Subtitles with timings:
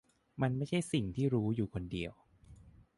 [0.41, 2.13] มันไม่ใช่สิ่งที่รู้อยู่คนเดียว